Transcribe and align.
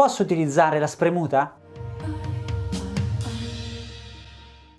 Posso 0.00 0.22
utilizzare 0.22 0.78
la 0.78 0.86
spremuta? 0.86 1.58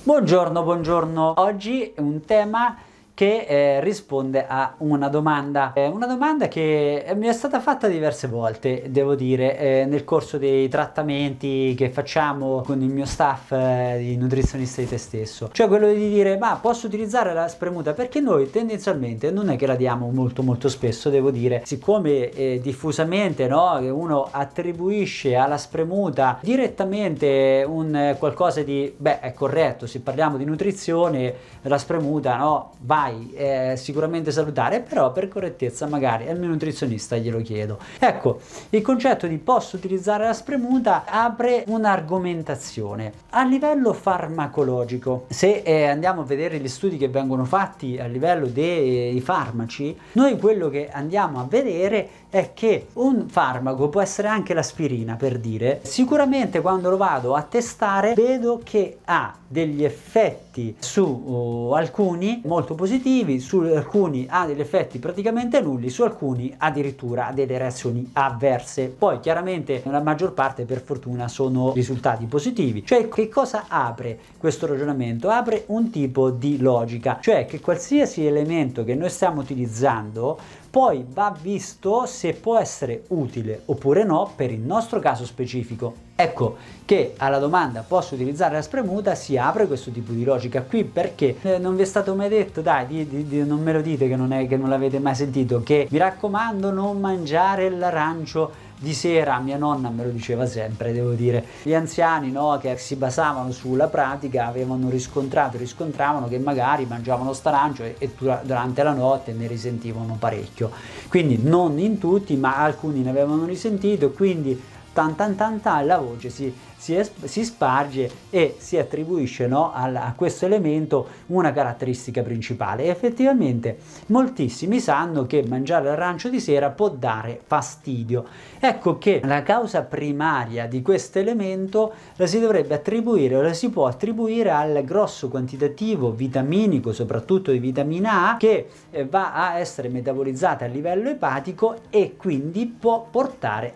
Buongiorno, 0.01 0.63
buongiorno. 0.63 1.33
Oggi 1.38 1.94
un 1.97 2.25
tema 2.25 2.75
che 3.21 3.45
eh, 3.47 3.81
risponde 3.81 4.47
a 4.47 4.73
una 4.77 5.08
domanda, 5.08 5.73
eh, 5.73 5.85
una 5.85 6.08
domanda 6.08 6.47
che 6.47 7.05
mi 7.15 7.27
è 7.27 7.33
stata 7.33 7.59
fatta 7.59 7.87
diverse 7.87 8.25
volte, 8.27 8.86
devo 8.88 9.13
dire, 9.13 9.59
eh, 9.59 9.86
nel 9.86 10.04
corso 10.04 10.39
dei 10.39 10.67
trattamenti 10.67 11.75
che 11.77 11.91
facciamo 11.91 12.63
con 12.65 12.81
il 12.81 12.89
mio 12.89 13.05
staff 13.05 13.51
eh, 13.51 13.97
di 13.99 14.18
nutrizionista 14.18 14.81
di 14.81 14.87
te 14.87 14.97
stesso, 14.97 15.49
cioè 15.51 15.68
quello 15.68 15.93
di 15.93 16.09
dire 16.09 16.39
ma 16.39 16.57
posso 16.59 16.87
utilizzare 16.87 17.31
la 17.31 17.47
spremuta? 17.47 17.93
Perché 17.93 18.21
noi 18.21 18.49
tendenzialmente 18.49 19.29
non 19.29 19.51
è 19.51 19.55
che 19.55 19.67
la 19.67 19.75
diamo 19.75 20.09
molto 20.09 20.41
molto 20.41 20.67
spesso, 20.67 21.11
devo 21.11 21.29
dire, 21.29 21.61
siccome 21.63 22.31
eh, 22.31 22.59
diffusamente 22.59 23.47
no, 23.47 23.77
uno 23.93 24.29
attribuisce 24.31 25.35
alla 25.35 25.57
spremuta 25.57 26.39
direttamente 26.41 27.63
un 27.68 27.96
eh, 27.96 28.15
qualcosa 28.18 28.63
di, 28.63 28.91
beh 28.97 29.19
è 29.19 29.32
corretto, 29.33 29.85
se 29.85 29.99
parliamo 29.99 30.38
di 30.38 30.46
nutrizione, 30.46 31.35
la 31.61 31.77
spremuta 31.77 32.35
no, 32.38 32.72
vai 32.80 33.10
mai 33.12 33.34
eh, 33.34 33.74
sicuramente 33.76 34.32
salutare, 34.32 34.80
però 34.80 35.12
per 35.12 35.28
correttezza 35.28 35.88
magari 35.88 36.30
al 36.30 36.40
mio 36.40 36.48
nutrizionista 36.48 37.18
glielo 37.18 37.42
chiedo. 37.42 37.78
Ecco, 38.00 38.40
il 38.70 38.82
concetto 38.82 39.28
di 39.28 39.38
posso 39.38 39.76
utilizzare 39.76 40.26
la 40.26 40.34
spremuta 40.34 41.04
apre 41.06 41.64
un'argomentazione 41.68 43.12
a 43.32 43.44
livello 43.44 43.94
farmacologico. 43.94 45.26
Se 45.30 45.62
eh, 45.64 45.86
andiamo 45.86 46.22
a 46.22 46.26
vedere 46.26 46.60
gli 46.60 46.68
studi 46.68 46.98
che 46.98 47.10
vengono 47.10 47.46
fatti 47.46 48.00
a 48.00 48.05
livello 48.05 48.48
dei 48.48 49.20
farmaci, 49.22 49.98
noi 50.14 50.38
quello 50.38 50.70
che 50.70 50.90
andiamo 50.91 51.40
a 51.40 51.46
vedere 51.48 52.10
è 52.30 52.52
che 52.54 52.88
un 52.94 53.28
farmaco 53.28 53.90
può 53.90 54.02
essere 54.02 54.30
anche 54.30 54.54
l'aspirina 54.54 55.16
per 55.16 55.38
dire, 55.38 55.82
sicuramente 55.84 56.62
quando 56.62 56.90
lo 56.90 56.98
vado 56.98 57.36
a 57.36 57.41
testare 57.41 58.14
vedo 58.14 58.62
che 58.64 59.00
ha 59.04 59.35
degli 59.48 59.84
effetti 59.84 60.51
su 60.80 61.04
uh, 61.04 61.71
alcuni 61.74 62.41
molto 62.46 62.76
positivi, 62.76 63.40
su 63.40 63.60
alcuni 63.60 64.27
ha 64.30 64.45
degli 64.45 64.59
effetti 64.59 64.99
praticamente 64.99 65.61
nulli, 65.61 65.89
su 65.89 66.03
alcuni 66.03 66.53
addirittura 66.57 67.27
ha 67.27 67.31
delle 67.31 67.57
reazioni 67.57 68.09
avverse. 68.13 68.88
Poi 68.88 69.19
chiaramente 69.19 69.81
la 69.85 70.02
maggior 70.02 70.33
parte 70.33 70.66
per 70.66 70.81
fortuna 70.81 71.27
sono 71.27 71.72
risultati 71.73 72.25
positivi. 72.25 72.85
Cioè 72.85 73.07
che 73.07 73.29
cosa 73.29 73.66
apre 73.67 74.19
questo 74.38 74.66
ragionamento? 74.66 75.29
Apre 75.29 75.63
un 75.67 75.89
tipo 75.89 76.29
di 76.29 76.59
logica, 76.59 77.19
cioè 77.22 77.45
che 77.45 77.59
qualsiasi 77.59 78.25
elemento 78.25 78.83
che 78.83 78.95
noi 78.95 79.09
stiamo 79.09 79.41
utilizzando 79.41 80.38
poi 80.72 81.05
va 81.07 81.35
visto 81.39 82.05
se 82.05 82.33
può 82.33 82.57
essere 82.57 83.03
utile 83.09 83.63
oppure 83.66 84.05
no 84.05 84.31
per 84.35 84.52
il 84.52 84.61
nostro 84.61 84.99
caso 84.99 85.25
specifico. 85.25 86.09
Ecco 86.22 86.55
che 86.86 87.16
alla 87.17 87.39
domanda 87.39 87.83
posso 87.88 88.14
utilizzare 88.14 88.53
la 88.53 88.61
spremuta? 88.61 89.16
si 89.16 89.38
apre 89.38 89.66
questo 89.66 89.89
tipo 89.89 90.11
di 90.11 90.23
logica 90.23 90.61
qui 90.61 90.83
perché 90.83 91.38
eh, 91.41 91.58
non 91.58 91.75
vi 91.75 91.81
è 91.81 91.86
stato 91.86 92.13
mai 92.13 92.30
detto, 92.30 92.61
dai, 92.61 92.86
di, 92.86 93.08
di, 93.08 93.28
di, 93.28 93.44
non 93.44 93.61
me 93.61 93.73
lo 93.73 93.81
dite 93.81 94.08
che 94.08 94.16
non, 94.16 94.31
è, 94.31 94.47
che 94.47 94.55
non 94.55 94.69
l'avete 94.69 95.00
mai 95.00 95.16
sentito, 95.16 95.63
che 95.63 95.88
mi 95.89 95.97
raccomando 95.97 96.69
non 96.69 97.00
mangiare 97.00 97.69
l'arancio 97.72 98.69
di 98.78 98.94
sera. 98.94 99.39
Mia 99.39 99.58
nonna 99.58 99.89
me 99.89 100.03
lo 100.03 100.09
diceva 100.09 100.45
sempre, 100.45 100.91
devo 100.91 101.13
dire, 101.13 101.44
gli 101.63 101.73
anziani 101.73 102.31
no, 102.31 102.58
che 102.61 102.78
si 102.78 102.95
basavano 102.95 103.52
sulla 103.52 103.88
pratica 103.88 104.45
avevano 104.45 104.89
riscontrato, 104.89 105.58
riscontravano 105.58 106.28
che 106.28 106.38
magari 106.38 106.85
mangiavano 106.85 107.33
starancio 107.33 107.83
e, 107.83 107.95
e 107.97 108.11
durante 108.44 108.83
la 108.83 108.94
notte 108.94 109.33
ne 109.33 109.47
risentivano 109.47 110.17
parecchio. 110.19 110.69
Quindi 111.09 111.39
non 111.41 111.80
in 111.80 111.97
tutti, 111.97 112.35
ma 112.35 112.58
alcuni 112.58 113.02
ne 113.02 113.09
avevano 113.09 113.45
risentito, 113.45 114.11
quindi 114.11 114.69
tan 114.94 115.16
tan 115.16 115.36
tan 115.36 115.61
tan 115.61 115.86
la 115.86 115.97
voce 115.97 116.30
si 116.30 116.53
si, 116.81 116.95
es- 116.95 117.11
si 117.25 117.45
sparge 117.45 118.09
e 118.31 118.56
si 118.58 118.75
attribuisce 118.80 119.45
no, 119.45 119.72
a, 119.72 119.84
a 119.84 120.14
questo 120.16 120.45
elemento 120.45 121.08
una 121.28 121.53
caratteristica 121.53 122.23
principale. 122.23 122.86
E 122.86 122.88
effettivamente 122.88 123.78
moltissimi 124.07 124.80
sanno 124.80 125.28
che 125.28 125.46
mangiare 125.47 125.85
l'arancio 125.85 126.28
di 126.30 126.40
sera 126.40 126.72
può 126.72 126.90
dare 126.90 127.40
fastidio. 127.46 128.25
Ecco 128.59 128.97
che 128.97 129.22
la 129.24 129.44
causa 129.44 129.84
primaria 129.84 130.66
di 130.66 130.81
questo 130.81 131.19
elemento 131.19 131.94
la 132.16 132.25
si 132.25 132.40
dovrebbe 132.40 132.74
attribuire 132.74 133.35
o 133.35 133.41
la 133.44 133.53
si 133.53 133.69
può 133.69 133.85
attribuire 133.85 134.50
al 134.50 134.84
grosso 134.84 135.30
quantitativo 135.30 136.12
vitaminico, 136.12 136.94
soprattutto 136.94 137.51
di 137.51 137.59
vitamina 137.59 138.31
A, 138.31 138.38
che 138.38 138.68
eh, 138.90 139.06
va 139.06 139.34
a 139.34 139.59
essere 139.59 139.88
metabolizzata 139.88 140.66
a 140.66 140.68
livello 140.68 141.09
epatico 141.09 141.75
e 141.91 142.16
quindi 142.18 142.66
può 142.66 143.06
portare 143.07 143.75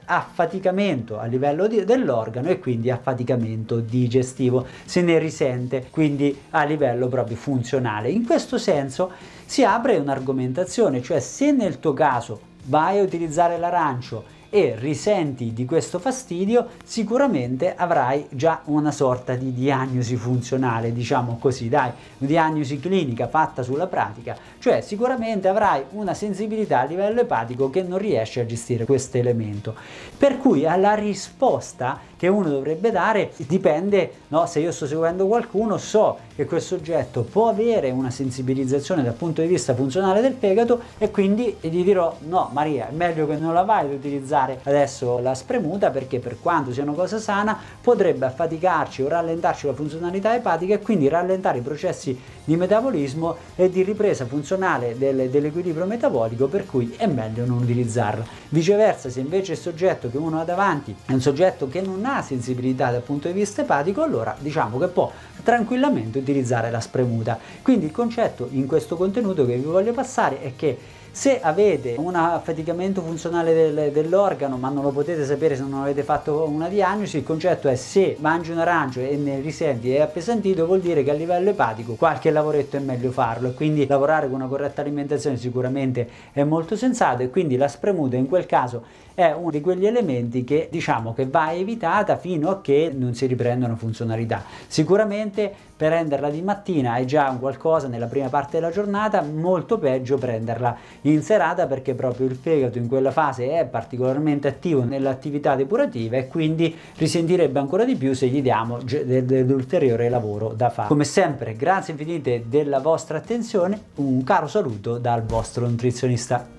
affaticamento 1.06 1.20
a 1.20 1.26
livello 1.26 1.68
di, 1.68 1.84
dell'organo 1.86 2.50
e 2.50 2.60
quindi 2.60 2.90
affaticamento 2.90 3.80
digestivo, 3.80 4.66
se 4.86 5.02
ne 5.02 5.20
risente 5.20 5.88
quindi 5.92 6.36
a 6.50 6.64
livello 6.64 7.08
proprio 7.08 7.38
funzionale. 7.38 8.10
In 8.10 8.26
questo 8.26 8.58
senso 8.58 9.12
si 9.46 9.64
apre 9.64 9.98
un'argomentazione, 9.98 11.02
cioè 11.02 11.20
se 11.20 11.52
nel 11.52 11.80
tuo 11.80 11.94
caso 11.94 12.54
vai 12.66 12.98
a 12.98 13.04
utilizzare 13.04 13.58
l'arancio 13.58 14.34
e 14.56 14.74
risenti 14.80 15.52
di 15.52 15.66
questo 15.66 16.00
fastidio, 16.00 16.68
sicuramente 16.86 17.76
avrai 17.76 18.26
già 18.30 18.62
una 18.68 18.92
sorta 18.92 19.36
di 19.36 19.52
diagnosi 19.52 20.16
funzionale, 20.16 20.94
diciamo 20.94 21.38
così, 21.42 21.68
dai, 21.68 21.92
diagnosi 22.18 22.80
clinica 22.80 23.28
fatta 23.28 23.64
sulla 23.64 23.88
pratica, 23.88 24.38
cioè 24.60 24.80
sicuramente 24.80 25.50
avrai 25.50 25.84
una 25.90 26.14
sensibilità 26.14 26.80
a 26.80 26.86
livello 26.86 27.20
epatico 27.20 27.70
che 27.70 27.84
non 27.84 27.98
riesce 27.98 28.40
a 28.40 28.46
gestire 28.46 28.86
questo 28.86 29.18
elemento. 29.18 29.76
Per 30.18 30.38
cui 30.38 30.66
alla 30.66 30.94
risposta 30.94 32.00
che 32.16 32.30
uno 32.30 32.48
dovrebbe 32.48 32.92
dare 32.92 33.34
dipende, 33.36 34.12
no? 34.30 34.46
se 34.46 34.62
io 34.62 34.72
sto 34.72 34.88
seguendo 34.88 35.28
qualcuno 35.28 35.78
so 35.78 36.18
che 36.36 36.46
quel 36.46 36.62
soggetto 36.62 37.24
può 37.24 37.48
avere 37.48 37.92
una 37.92 38.12
sensibilizzazione 38.12 39.04
dal 39.04 39.14
punto 39.14 39.42
di 39.42 39.48
vista 39.48 39.74
funzionale 39.74 40.20
del 40.22 40.36
fegato 40.38 40.82
e 40.98 41.10
quindi 41.10 41.56
gli 41.62 41.84
dirò 41.84 42.16
no 42.28 42.50
Maria 42.52 42.90
è 42.90 42.92
meglio 42.92 43.26
che 43.26 43.38
non 43.38 43.54
la 43.54 43.64
vai 43.64 43.86
ad 43.86 43.94
utilizzare 43.94 44.60
adesso 44.64 45.20
la 45.20 45.34
spremuta 45.34 45.92
perché 45.92 46.20
per 46.20 46.38
quanto 46.42 46.74
sia 46.74 46.84
una 46.84 46.92
cosa 46.92 47.20
sana 47.20 47.58
potrebbe 47.82 48.26
affaticarci 48.26 49.02
o 49.02 49.08
rallentarci 49.08 49.66
la 49.66 49.74
funzionalità 49.74 50.36
epatica 50.36 50.74
e 50.74 50.82
quindi 50.82 51.08
rallentare 51.08 51.60
i 51.60 51.62
processi 51.62 52.20
di 52.44 52.56
metabolismo 52.58 53.36
e 53.56 53.70
di 53.70 53.82
ripresa 53.84 54.26
funzionale 54.26 54.98
del, 54.98 55.30
dell'equilibrio 55.30 55.86
metabolico 55.86 56.48
per 56.48 56.66
cui 56.66 56.94
è 56.98 57.08
meglio 57.08 57.46
non 57.46 57.62
utilizzarla. 57.62 58.24
Viceversa 58.50 59.10
se 59.10 59.20
invece 59.20 59.54
il 59.54 59.58
soggetto 59.58 60.10
che 60.10 60.18
uno 60.18 60.40
ha 60.40 60.44
davanti 60.44 60.96
è 61.06 61.14
un 61.14 61.22
soggetto 61.22 61.68
che 61.68 61.82
non 61.82 62.06
ha 62.06 62.22
sensibilità 62.22 62.92
dal 62.92 63.02
punto 63.02 63.28
di 63.28 63.34
vista 63.34 63.62
epatico 63.62 64.02
allora 64.02 64.36
diciamo 64.38 64.78
che 64.78 64.88
può 64.88 65.12
tranquillamente 65.46 66.18
utilizzare 66.18 66.72
la 66.72 66.82
spremuta. 66.82 67.38
Quindi 67.62 67.86
il 67.86 67.92
concetto 67.92 68.50
in 68.52 68.66
questo 68.66 68.96
contenuto 68.96 69.46
che 69.46 69.56
vi 69.56 69.64
voglio 69.64 69.94
passare 69.94 70.42
è 70.42 70.54
che 70.56 70.76
se 71.16 71.40
avete 71.40 71.96
un 71.98 72.14
affaticamento 72.14 73.02
funzionale 73.02 73.54
del, 73.54 73.92
dell'organo 73.94 74.58
ma 74.58 74.68
non 74.68 74.84
lo 74.84 74.90
potete 74.90 75.24
sapere 75.24 75.56
se 75.56 75.62
non 75.62 75.82
avete 75.82 76.04
fatto 76.04 76.46
una 76.46 76.68
diagnosi, 76.68 77.20
il 77.20 77.24
concetto 77.24 77.70
è 77.70 77.76
se 77.76 78.18
mangi 78.20 78.52
un 78.52 78.58
arancio 78.58 79.00
e 79.00 79.16
ne 79.16 79.40
risenti 79.40 79.94
e 79.94 80.00
è 80.00 80.02
appesantito 80.02 80.66
vuol 80.66 80.82
dire 80.82 81.06
che 81.06 81.12
a 81.12 81.14
livello 81.14 81.52
epatico 81.52 81.94
qualche 81.94 82.32
lavoretto 82.32 82.76
è 82.76 82.82
meglio 82.82 83.12
farlo 83.12 83.48
e 83.48 83.54
quindi 83.54 83.88
lavorare 83.88 84.26
con 84.28 84.36
una 84.42 84.50
corretta 84.50 84.82
alimentazione 84.82 85.38
sicuramente 85.38 86.06
è 86.34 86.44
molto 86.44 86.76
sensato 86.76 87.24
e 87.24 87.30
quindi 87.30 87.56
la 87.56 87.70
spremuta 87.70 88.18
in 88.18 88.28
quel 88.28 88.46
caso 88.46 88.84
è 89.16 89.32
uno 89.32 89.50
di 89.50 89.62
quegli 89.62 89.88
elementi 89.88 90.44
che 90.44 90.68
diciamo 90.70 91.14
che 91.14 91.26
va 91.26 91.54
evitata 91.54 92.18
fino 92.18 92.50
a 92.50 92.60
che 92.60 92.92
non 92.94 93.16
si 93.16 93.26
riprendono 93.26 93.78
funzionalità. 93.78 94.44
Sicuramente 94.68 95.54
prenderla 95.76 96.30
di 96.30 96.42
mattina 96.42 96.96
è 96.98 97.06
già 97.06 97.30
un 97.30 97.40
qualcosa 97.40 97.88
nella 97.88 98.08
prima 98.08 98.28
parte 98.28 98.60
della 98.60 98.72
giornata, 98.72 99.22
molto 99.22 99.78
peggio 99.78 100.18
prenderla 100.18 100.78
in 101.12 101.22
serata 101.22 101.68
perché 101.68 101.94
proprio 101.94 102.28
il 102.28 102.36
fegato 102.36 102.78
in 102.78 102.88
quella 102.88 103.12
fase 103.12 103.52
è 103.60 103.66
particolarmente 103.66 104.48
attivo 104.48 104.84
nell'attività 104.84 105.56
depurativa 105.56 106.18
e 106.18 106.28
quindi 106.28 106.76
risentirebbe 106.98 107.60
ancora 107.60 107.86
di 107.86 107.96
più 107.96 108.14
se 108.14 108.28
gli 108.28 108.42
diamo 108.42 108.80
dell'ulteriore 108.82 110.10
lavoro 110.10 110.54
da 110.56 110.70
fare. 110.70 110.88
Come 110.88 111.04
sempre, 111.04 111.54
grazie 111.54 111.94
infinite 111.94 112.46
della 112.48 112.80
vostra 112.80 113.18
attenzione, 113.18 113.80
un 113.96 114.24
caro 114.24 114.48
saluto 114.48 114.98
dal 114.98 115.24
vostro 115.24 115.68
nutrizionista. 115.68 116.55